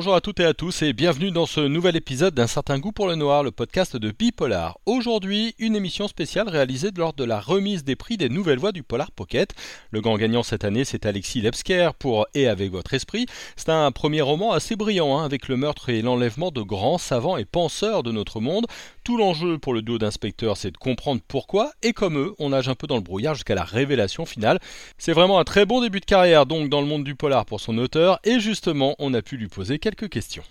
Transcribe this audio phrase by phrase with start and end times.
[0.00, 2.90] Bonjour à toutes et à tous et bienvenue dans ce nouvel épisode d'un certain goût
[2.90, 4.78] pour le noir, le podcast de Bipolar.
[4.86, 8.82] Aujourd'hui, une émission spéciale réalisée lors de la remise des prix des nouvelles voix du
[8.82, 9.54] Polar Pocket.
[9.90, 13.26] Le grand gagnant cette année, c'est Alexis Lepsker pour Et avec votre esprit.
[13.56, 17.36] C'est un premier roman assez brillant, hein, avec le meurtre et l'enlèvement de grands savants
[17.36, 18.64] et penseurs de notre monde.
[19.04, 22.70] Tout l'enjeu pour le duo d'inspecteurs, c'est de comprendre pourquoi, et comme eux, on nage
[22.70, 24.60] un peu dans le brouillard jusqu'à la révélation finale.
[24.96, 27.60] C'est vraiment un très bon début de carrière donc dans le monde du polar pour
[27.60, 30.42] son auteur, et justement, on a pu lui poser quelques questions.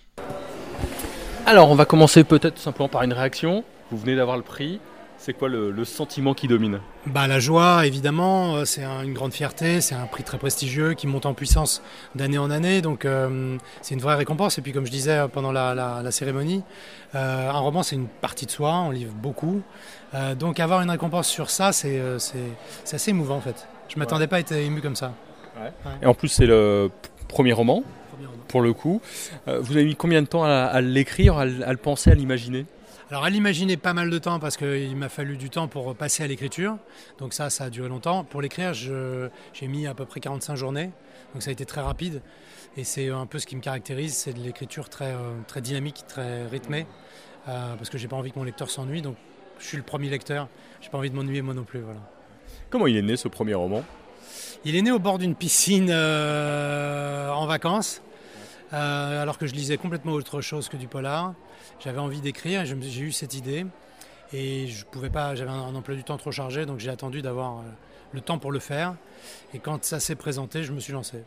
[1.46, 3.64] Alors, on va commencer peut-être simplement par une réaction.
[3.90, 4.80] Vous venez d'avoir le prix.
[5.18, 6.80] C'est quoi le, sentiment qui domine?
[7.06, 8.56] Bah, La joie, évidemment.
[8.56, 9.82] Euh, c'est une grande fierté.
[9.82, 11.82] C'est un prix très prestigieux qui monte en puissance
[12.14, 12.80] d'année en année.
[12.80, 14.56] Donc, euh, c'est une vraie récompense.
[14.56, 16.62] Et puis, comme je disais euh, pendant la, cérémonie,
[17.12, 18.72] un roman, c'est une partie de soi.
[18.72, 19.60] On livre beaucoup.
[20.38, 22.00] donc, avoir une récompense sur ça, c'est
[22.90, 23.66] assez émouvant, en fait.
[23.88, 25.12] Je ne m'attendais pas à être ému comme ça.
[26.00, 26.90] Et en plus, c'est le
[27.30, 27.82] premier roman
[28.48, 29.00] pour le coup.
[29.48, 32.66] Euh, vous avez mis combien de temps à, l'écrire, à, le penser, à l'imaginer?
[33.10, 36.22] Alors à l'imaginer pas mal de temps parce qu'il m'a fallu du temps pour passer
[36.22, 36.76] à l'écriture.
[37.18, 38.24] Donc ça, ça a duré longtemps.
[38.24, 40.90] Pour l'écrire, j'ai mis à peu près 45 journées.
[41.32, 42.22] Donc ça a été très rapide.
[42.76, 46.04] Et c'est un peu ce qui me caractérise, c'est de l'écriture très, euh, très dynamique,
[46.06, 46.86] très rythmée.
[47.48, 49.02] Euh, parce que j'ai pas envie que mon lecteur s'ennuie.
[49.02, 49.16] Donc
[49.58, 50.48] je suis le premier lecteur.
[50.80, 51.80] J'ai pas envie de m'ennuyer moi non plus.
[51.80, 52.00] Voilà.
[52.70, 53.82] Comment il est né ce premier roman?
[54.64, 58.02] Il est né au bord d'une piscine en vacances.
[58.72, 61.34] Euh, alors que je lisais complètement autre chose que du polar.
[61.80, 63.66] J'avais envie d'écrire, j'ai eu cette idée
[64.32, 67.58] et je pouvais pas, j'avais un, emploi du temps trop chargé, donc j'ai attendu d'avoir
[67.58, 67.62] euh,
[68.12, 68.94] le temps pour le faire.
[69.54, 71.24] Et quand ça s'est présenté, je me suis lancé.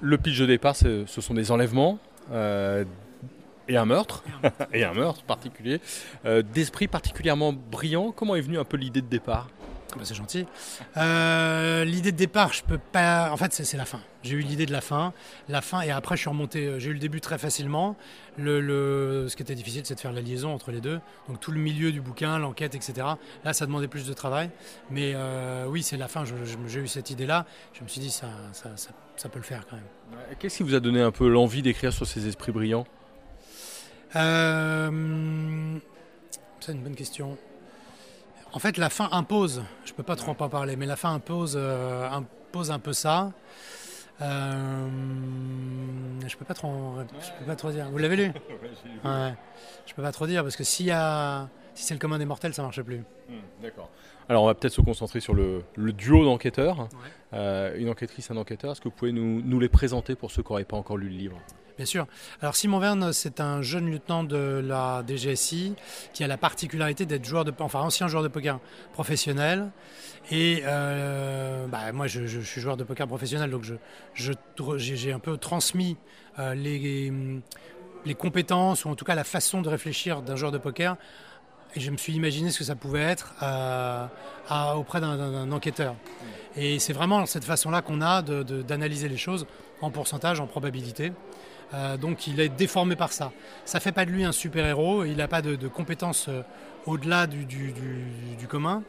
[0.00, 1.98] Le pitch de départ, ce sont des enlèvements.
[2.30, 2.84] Euh,
[3.70, 4.22] et un meurtre,
[4.72, 5.80] et un meurtre particulier,
[6.54, 8.12] d'esprit particulièrement brillant.
[8.12, 9.48] Comment est venue un peu l'idée de départ?
[9.96, 10.46] Bah, c'est gentil.
[10.96, 13.30] Euh, l'idée de départ, je peux pas.
[13.32, 14.00] En fait, c'est la fin.
[14.22, 15.12] J'ai eu l'idée de la fin,
[15.48, 16.66] la fin, et après je suis remonté.
[16.66, 17.96] Euh, j'ai eu le début très facilement.
[18.36, 21.00] Le, Ce qui était difficile, c'est de faire la liaison entre les deux.
[21.28, 23.06] Donc tout le milieu du bouquin, l'enquête, etc.
[23.44, 24.50] Là, ça demandait plus de travail.
[24.90, 26.24] Mais euh, oui, c'est la fin.
[26.66, 27.46] J'ai eu cette idée-là.
[27.72, 28.70] Je me suis dit, ça, ça,
[29.16, 29.86] ça, peut le faire quand même.
[30.38, 32.86] Qu'est-ce qui vous a donné un peu l'envie d'écrire sur ces esprits brillants?
[36.60, 37.38] C'est une bonne question.
[38.52, 41.12] En fait, la fin impose, je ne peux pas trop en parler, mais la fin
[41.12, 43.32] impose, euh, impose un peu ça.
[44.20, 44.88] Euh,
[46.26, 46.94] je peux pas trop,
[47.38, 47.88] peux pas trop dire.
[47.90, 48.32] Vous l'avez lu?
[49.04, 49.34] Ouais,
[49.86, 52.24] Je peux pas trop dire parce que s'il y a, si c'est le commun des
[52.24, 52.98] mortels, ça marche plus.
[53.28, 53.90] Hmm, d'accord.
[54.28, 56.88] Alors on va peut-être se concentrer sur le, duo d'enquêteurs.
[57.32, 58.72] Euh, une enquêtrice, un enquêteur.
[58.72, 61.08] Est-ce que vous pouvez nous, nous les présenter pour ceux qui n'auraient pas encore lu
[61.08, 61.38] le livre?
[61.78, 62.08] Bien sûr.
[62.42, 65.76] Alors Simon Verne, c'est un jeune lieutenant de la DGSI
[66.12, 68.58] qui a la particularité d'être joueur de, enfin ancien joueur de poker
[68.92, 69.70] professionnel.
[70.32, 74.32] Et euh, bah, moi, je, suis joueur de poker professionnel, donc je,
[74.76, 75.96] j'ai un peu transmis
[76.40, 77.12] euh, les,
[78.04, 80.96] les compétences ou en tout cas la façon de réfléchir d'un joueur de poker.
[81.76, 84.06] Et je me suis imaginé ce que ça pouvait être euh,
[84.74, 85.94] auprès d'un enquêteur.
[86.56, 89.46] Et c'est vraiment cette façon-là qu'on a d'analyser les choses
[89.80, 91.12] en pourcentage, en probabilité.
[91.74, 93.32] Euh, donc il est déformé par ça.
[93.64, 96.42] Ça fait pas de lui un super-héros, il n'a pas de, compétences euh,
[96.86, 98.82] au-delà du commun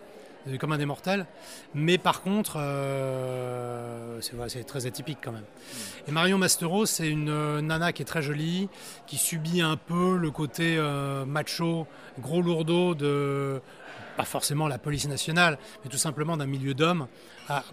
[0.46, 1.26] des mortels.
[1.74, 5.46] Mais par contre, euh, c'est très atypique quand même.
[6.08, 8.70] Et Marion Mastereau, c'est une nana qui est très jolie,
[9.08, 10.80] qui subit un peu le côté
[11.28, 11.88] macho,
[12.20, 13.62] gros lourdeau de
[14.20, 17.08] pas forcément la police nationale, mais tout simplement d'un milieu d'hommes,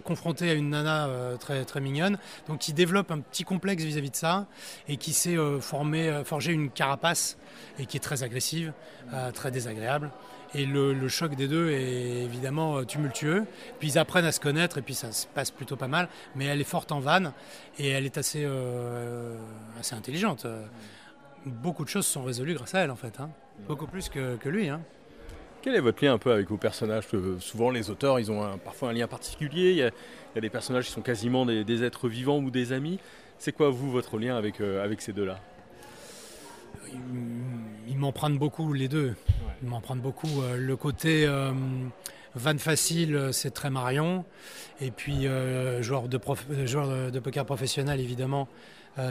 [0.05, 2.17] confronté à une nana euh, très, très mignonne,
[2.47, 4.45] donc qui développe un petit complexe vis-à-vis de ça,
[4.87, 7.37] et qui s'est euh, euh, forgé une carapace,
[7.79, 8.71] et qui est très agressive,
[9.33, 10.09] très désagréable.
[10.53, 13.45] Et le, choc des deux est évidemment tumultueux.
[13.79, 16.07] Puis ils apprennent à se connaître et puis ça se passe plutôt pas mal.
[16.35, 17.33] Mais elle est forte en vanne
[17.77, 18.47] et elle est assez,
[19.79, 20.47] assez intelligente.
[21.45, 23.19] Beaucoup de choses sont résolues grâce à elle en fait.
[23.19, 23.29] Hein.
[23.67, 24.69] Beaucoup plus que, que lui.
[24.69, 24.81] Hein.
[25.67, 27.05] Quel est votre lien un peu avec vos personnages?
[27.39, 29.71] Souvent, les auteurs, ils ont parfois un lien particulier.
[29.71, 29.91] Il y, a,
[30.39, 32.99] des personnages qui sont quasiment des, êtres vivants ou des amis.
[33.39, 35.39] C'est quoi, vous, votre lien avec, euh, avec ces deux-là?
[37.87, 39.15] Ils, m'en prennent beaucoup, les deux.
[39.61, 40.41] Ils m'en prennent beaucoup.
[40.41, 41.51] Euh, le côté euh,
[42.35, 44.25] van facile, c'est très Marion.
[44.79, 45.27] Et puis,
[45.81, 46.19] joueur, de
[46.65, 48.47] joueur de poker professionnel, évidemment,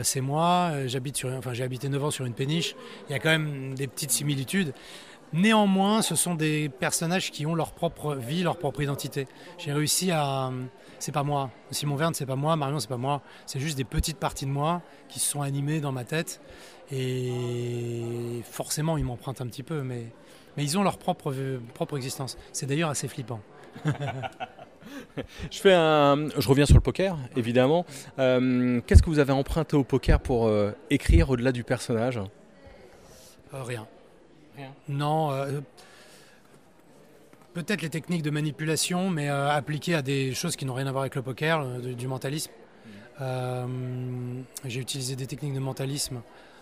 [0.01, 0.71] c'est moi.
[0.85, 2.75] J'habite sur, enfin, j'ai habité 9 ans sur une péniche.
[3.09, 4.73] Il y a quand même des petites similitudes.
[5.33, 9.27] Néanmoins, ce sont des personnages qui ont leur propre vie, leur propre identité.
[9.57, 10.51] J'ai réussi à.
[10.99, 11.51] C'est pas moi.
[11.71, 12.55] Simon Verne, c'est pas moi.
[12.55, 13.21] Marion, c'est pas moi.
[13.45, 16.39] C'est juste des petites parties de moi qui se sont animées dans ma tête.
[16.91, 20.05] Et forcément, ils m'empruntent un petit peu, mais,
[20.57, 21.33] mais ils ont leur propre,
[21.73, 22.37] propre existence.
[22.51, 23.39] C'est d'ailleurs assez flippant.
[23.85, 26.29] je, fais un...
[26.37, 27.85] je reviens sur le poker, évidemment.
[28.17, 32.19] Euh, qu'est-ce que vous avez emprunté au poker pour euh, écrire au-delà du personnage?
[33.53, 33.87] Rien.
[34.57, 34.73] Rien.
[34.89, 35.31] Non.
[37.53, 41.03] Peut-être les techniques de manipulation, mais appliquées à des choses qui n'ont rien à voir
[41.03, 42.51] avec le poker, du mentalisme.
[44.65, 46.21] J'ai utilisé des techniques de mentalisme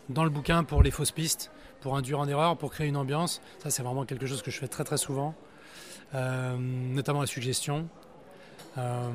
[0.10, 3.42] dans le bouquin pour les fausses pistes, pour induire en erreur, pour créer une ambiance.
[3.60, 5.36] Ça, c'est vraiment quelque chose que je fais très très souvent,
[6.14, 7.88] euh, notamment la suggestion.
[8.78, 9.10] Euh,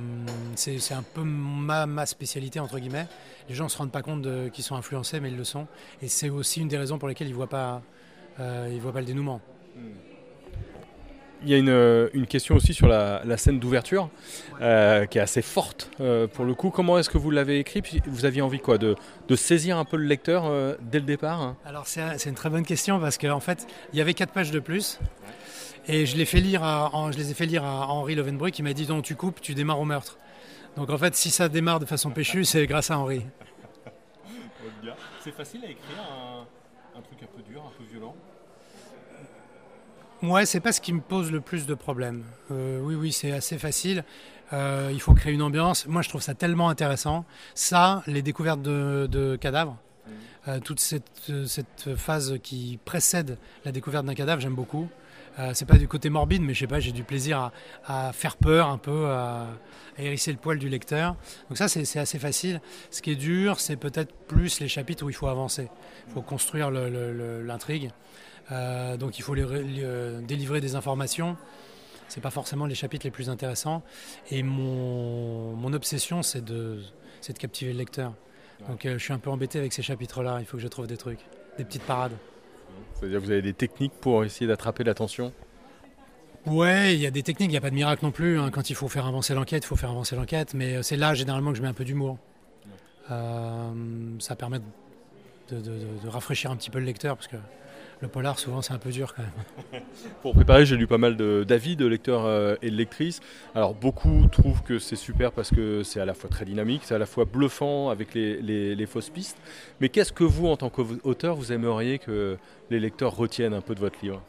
[0.55, 3.07] c'est un peu ma, ma, spécialité, entre guillemets.
[3.49, 5.67] Les gens ne se rendent pas compte qu'ils sont influencés, mais ils le sont.
[6.01, 7.83] Et c'est aussi une des raisons pour lesquelles ils ne voient, pas,
[8.39, 9.41] euh, voient pas le dénouement.
[9.77, 10.10] Hmm.
[11.43, 14.11] Il y a une, une question aussi sur la, la scène d'ouverture
[14.61, 16.69] euh, qui est assez forte euh, pour le coup.
[16.69, 17.83] Comment est-ce que vous l'avez écrit?
[18.07, 18.95] Vous aviez envie quoi de,
[19.27, 21.57] de, saisir un peu le lecteur euh, dès le départ hein?
[21.65, 24.51] Alors c'est une très bonne question parce qu'en en fait il y avait quatre pages
[24.51, 25.01] de plus
[25.89, 28.63] et je, les, fait lire à, je les ai fait lire à Henri Lovenbruck qui
[28.63, 30.19] m'a dit donc tu coupes, tu démarres au meurtre.
[30.77, 33.25] Donc en fait si ça démarre de façon péchue c'est grâce à Henri.
[35.25, 38.15] C'est facile à écrire un, un truc un peu dur, un peu violent?
[40.23, 42.25] Ouais, c'est pas ce qui me pose le plus de problèmes.
[42.51, 44.05] Euh, oui, oui, c'est assez facile.
[44.53, 45.87] Euh, il faut créer une ambiance.
[45.87, 47.25] Moi, je trouve ça tellement intéressant.
[47.55, 49.79] Ça, les découvertes de, cadavres,
[50.47, 54.91] euh, toute cette, cette, phase qui précède la découverte d'un cadavre, j'aime beaucoup.
[55.55, 57.51] C'est pas du côté morbide, mais je sais pas, j'ai du plaisir
[57.87, 59.47] à, faire peur un peu, à,
[59.99, 61.17] hérisser le poil du lecteur.
[61.49, 62.61] Donc ça, c'est assez facile.
[62.91, 65.69] Ce qui est dur, c'est peut-être plus les chapitres où il faut avancer.
[66.09, 67.91] Il faut construire l'intrigue.
[68.53, 71.37] Euh, donc il faut euh, délivrer des informations.
[72.09, 73.83] C'est pas forcément les chapitres les plus intéressants.
[74.31, 76.83] Et mon, mon obsession, c'est de,
[77.27, 78.13] de captiver le lecteur.
[78.69, 80.39] Donc euh, je suis un peu embêté avec ces chapitres-là.
[80.41, 81.21] Il faut que je trouve des trucs,
[81.59, 82.17] des petites parades.
[82.95, 85.33] C'est-à-dire que vous avez des techniques pour essayer d'attraper l'attention
[86.47, 88.39] Ouais, il y a des techniques, il n'y a pas de miracle non plus.
[88.39, 88.51] Hein.
[88.51, 90.55] Quand il faut faire avancer l'enquête, il faut faire avancer l'enquête.
[90.55, 92.19] Mais c'est là généralement que je mets un peu d'humour.
[93.09, 94.59] ça permet
[95.51, 97.37] de, de, rafraîchir un petit peu le lecteur parce que
[98.01, 99.83] le polar, souvent, c'est un peu dur quand même.
[100.23, 103.21] Pour préparer, j'ai lu pas mal d'avis de, lecteurs euh, et de lectrices.
[103.55, 106.95] Alors, beaucoup trouvent que c'est super parce que c'est à la fois très dynamique, c'est
[106.95, 109.37] à la fois bluffant avec les, fausses pistes.
[109.81, 112.39] Mais qu'est-ce que vous, en tant qu'auteur, vous aimeriez que
[112.71, 114.23] les lecteurs retiennent un peu de votre livre?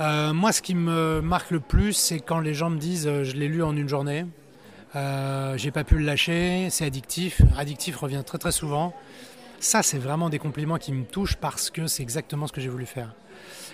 [0.00, 3.24] Euh, Moi, ce qui me marque le plus, c'est quand les gens me disent euh,
[3.24, 4.26] je l'ai lu en une journée.
[4.94, 7.40] j'ai pas pu le lâcher, c'est addictif.
[7.56, 8.94] Addictif revient très très souvent.
[9.58, 12.68] Ça, c'est vraiment des compliments qui me touchent parce que c'est exactement ce que j'ai
[12.68, 13.14] voulu faire.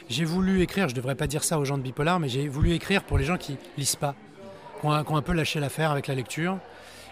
[0.08, 2.49] J'ai voulu écrire, je ne devrais pas dire ça aux gens de Bipolar, mais j'ai
[2.49, 4.14] voulu écrire pour les gens qui lisent pas,
[4.81, 6.58] qui ont, un peu lâché l'affaire avec la lecture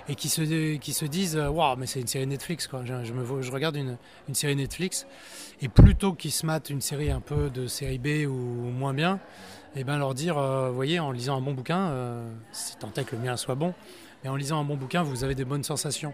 [0.09, 2.83] et qui se, disent Waouh, mais c'est une série Netflix, quoi.
[2.85, 3.97] Je, regarde une,
[4.29, 5.07] une, série Netflix
[5.63, 9.21] et plutôt qu'ils se matent une série un peu de série B ou moins bien,
[9.77, 12.77] et eh ben leur dire euh, Vous voyez, en lisant un bon bouquin, euh, si
[12.77, 13.73] tant est que le mien soit bon,
[14.25, 16.13] mais en lisant un bon bouquin, vous avez des bonnes sensations.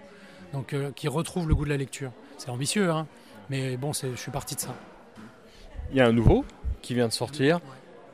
[0.53, 2.12] Donc, euh, qui retrouvent le goût de la lecture.
[2.38, 3.06] C'est ambitieux, hein
[3.50, 4.74] mais bon, je suis parti de ça.
[5.90, 6.44] Il y a un nouveau
[6.82, 7.60] qui vient de sortir,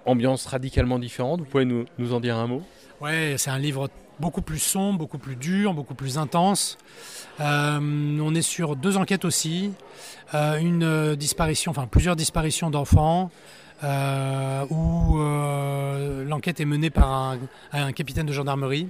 [0.05, 1.41] ambiance radicalement différente.
[1.41, 2.63] Vous pouvez nous, nous en dire un mot?
[3.01, 3.89] Ouais, c'est un livre
[4.21, 6.79] beaucoup plus sombre, beaucoup plus dur, beaucoup plus intense.
[7.41, 9.73] Euh, on est sur deux enquêtes aussi,
[10.35, 13.31] euh, une disparition, enfin plusieurs disparitions d'enfants,
[13.83, 15.19] euh, où
[16.29, 17.39] l'enquête est menée par un,
[17.73, 18.89] un, capitaine de gendarmerie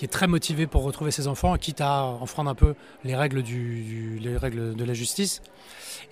[0.00, 3.42] qui est très motivé pour retrouver ses enfants, quitte à enfreindre un peu les règles,
[3.42, 5.42] du, les règles de la justice.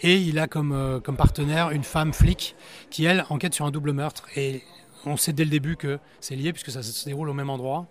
[0.02, 2.54] Et il a comme, euh, comme partenaire une femme flic
[2.90, 4.26] qui, elle, enquête sur un double meurtre.
[4.36, 4.62] Et
[5.06, 7.86] on sait dès le début que c'est lié puisque ça se déroule au même endroit.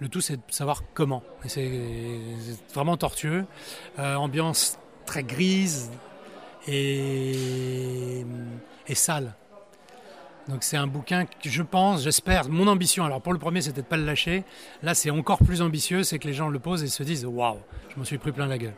[0.00, 1.22] Le tout, c'est de savoir comment.
[1.46, 1.80] c'est
[2.74, 3.46] vraiment tortueux.
[3.98, 5.90] Euh, ambiance très grise
[6.68, 8.26] et,
[8.86, 9.34] et sale.
[10.48, 13.04] Donc c'est un bouquin que je pense, j'espère, mon ambition.
[13.04, 14.44] Alors pour le premier, c'était de pas le lâcher.
[14.82, 17.58] Là, c'est encore plus ambitieux, c'est que les gens le posent et se disent waouh,
[17.90, 18.74] je m'en suis pris plein la gueule.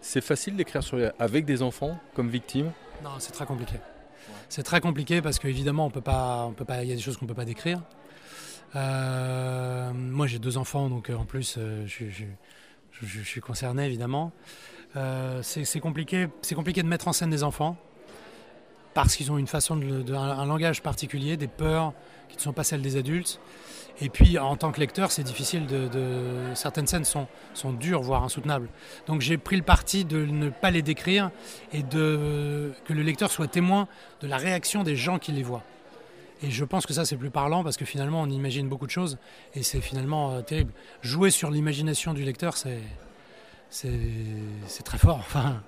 [0.00, 0.82] C'est facile d'écrire
[1.18, 2.70] avec des enfants comme victimes
[3.02, 3.74] Non, c'est très compliqué.
[4.48, 7.00] C'est très compliqué parce qu'évidemment, on peut pas, on peut pas, il y a des
[7.00, 7.80] choses qu'on peut pas décrire.
[8.76, 12.04] Euh, moi, j'ai deux enfants, donc euh, en plus, euh, je,
[13.02, 14.32] je, suis concerné évidemment.
[15.42, 17.76] c'est compliqué, c'est compliqué de mettre en scène des enfants
[18.94, 21.92] parce qu'ils ont une façon un, langage particulier, des peurs
[22.28, 23.40] qui ne sont pas celles des adultes.
[24.00, 25.88] Et puis, en tant que lecteur, c'est difficile de,
[26.54, 28.68] Certaines scènes sont, sont dures, voire insoutenables.
[29.06, 31.30] Donc, j'ai pris le parti de ne pas les décrire
[31.72, 33.88] et de que le lecteur soit témoin
[34.20, 35.62] de la réaction des gens qui les voient.
[36.42, 38.90] Et je pense que ça, c'est plus parlant parce que finalement, on imagine beaucoup de
[38.90, 39.18] choses
[39.54, 40.72] et c'est finalement euh, terrible.
[41.02, 42.80] Jouer sur l'imagination du lecteur, c'est
[43.70, 45.18] c'est très fort.
[45.26, 45.62] Enfin,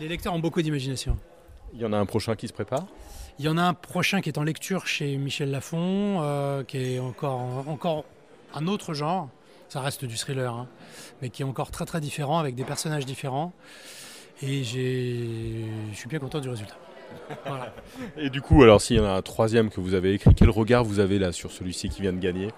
[0.00, 1.18] les lecteurs ont beaucoup d'imagination.
[1.74, 2.86] Il y en a un prochain qui se prépare?
[3.38, 6.94] Il y en a un prochain qui est en lecture chez Michel Lafon, euh, qui
[6.94, 8.04] est encore, encore
[8.54, 9.28] un autre genre.
[9.68, 10.66] Ça reste du thriller, hein,
[11.22, 13.52] mais qui est encore très très différent, avec des personnages différents.
[14.42, 16.76] Et je suis bien content du résultat.
[17.46, 17.72] Voilà.
[18.16, 20.50] Et du coup, alors s'il y en a un troisième que vous avez écrit, quel
[20.50, 22.48] regard vous avez là sur celui-ci qui vient de gagner?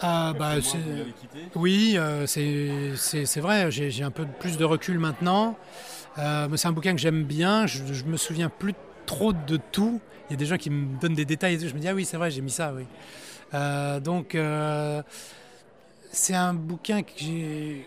[0.00, 0.56] Ah, bah,
[1.54, 5.56] oui, euh, c'est vrai, j'ai un peu plus de recul maintenant.
[6.18, 10.00] Euh, c'est un bouquin que j'aime bien, je, je, me souviens plus trop de tout.
[10.28, 11.94] Il y a des gens qui me donnent des détails et je me dis, ah
[11.94, 12.84] oui, c'est vrai, j'ai mis ça, oui.
[13.54, 14.36] Euh, donc,
[16.10, 17.86] c'est un bouquin que j'ai.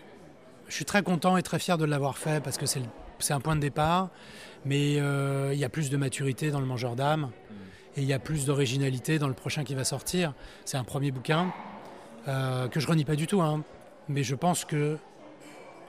[0.68, 3.56] Je suis très content et très fier de l'avoir fait parce que c'est un point
[3.56, 4.10] de départ,
[4.64, 7.54] mais il y a plus de maturité dans Le Mangeur d'âme mm.
[7.96, 10.32] et il y a plus d'originalité dans le prochain qui va sortir.
[10.64, 11.52] C'est un premier bouquin.
[12.28, 13.62] Euh, que je renie pas du tout, hein.
[14.08, 14.98] mais je pense que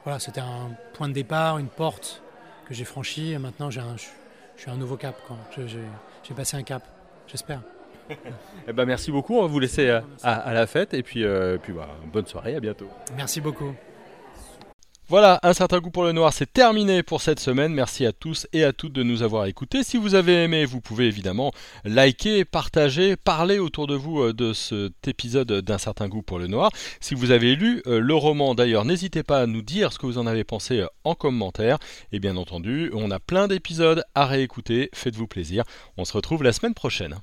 [0.04, 2.24] voilà, c'était un point de départ, une porte
[2.72, 5.16] que j'ai franchie, et maintenant j'ai un, je, suis un nouveau cap.
[5.58, 6.84] J'ai passé un cap,
[7.28, 7.62] j'espère.
[8.68, 11.58] eh ben merci beaucoup, on va vous laisser à, à, la fête, et puis, euh,
[11.58, 12.88] puis bah, bonne soirée, à bientôt.
[13.16, 13.74] Merci beaucoup.
[15.12, 17.74] Voilà, un certain goût pour le noir, c'est terminé pour cette semaine.
[17.74, 19.84] Merci à tous et à toutes de nous avoir écoutés.
[19.84, 21.52] Si vous avez aimé, vous pouvez évidemment
[21.84, 26.48] liker, partager, parler autour de vous euh, de cet épisode d'un certain goût pour le
[26.48, 26.72] noir.
[27.02, 30.06] Si vous avez lu euh, le roman d'ailleurs, n'hésitez pas à nous dire ce que
[30.06, 31.78] vous en avez pensé euh, en commentaire.
[32.14, 35.66] Et bien entendu, on a plein d'épisodes à réécouter, faites-vous plaisir.
[35.98, 37.20] On se retrouve la semaine prochaine.